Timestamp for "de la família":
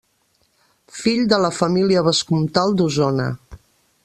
1.35-2.05